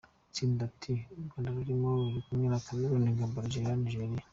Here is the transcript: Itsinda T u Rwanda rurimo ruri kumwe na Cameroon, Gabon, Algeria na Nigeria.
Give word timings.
Itsinda 0.29 0.63
T 0.79 0.81
u 1.19 1.23
Rwanda 1.25 1.53
rurimo 1.55 1.87
ruri 2.03 2.19
kumwe 2.25 2.47
na 2.49 2.63
Cameroon, 2.65 3.15
Gabon, 3.17 3.41
Algeria 3.43 3.67
na 3.71 3.77
Nigeria. 3.81 4.23